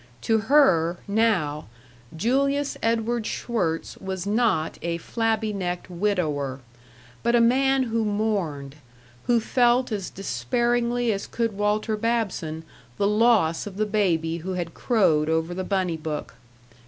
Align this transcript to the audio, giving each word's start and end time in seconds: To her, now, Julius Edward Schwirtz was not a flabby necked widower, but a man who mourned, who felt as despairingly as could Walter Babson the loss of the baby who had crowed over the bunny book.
To 0.21 0.39
her, 0.39 0.97
now, 1.07 1.67
Julius 2.17 2.75
Edward 2.81 3.27
Schwirtz 3.27 3.97
was 3.97 4.25
not 4.25 4.79
a 4.81 4.97
flabby 4.97 5.53
necked 5.53 5.91
widower, 5.91 6.59
but 7.21 7.35
a 7.35 7.39
man 7.39 7.83
who 7.83 8.03
mourned, 8.03 8.77
who 9.25 9.39
felt 9.39 9.91
as 9.91 10.09
despairingly 10.09 11.13
as 11.13 11.27
could 11.27 11.53
Walter 11.55 11.95
Babson 11.95 12.63
the 12.97 13.07
loss 13.07 13.67
of 13.67 13.77
the 13.77 13.85
baby 13.85 14.37
who 14.37 14.53
had 14.55 14.73
crowed 14.73 15.29
over 15.29 15.53
the 15.53 15.63
bunny 15.63 15.97
book. 15.97 16.33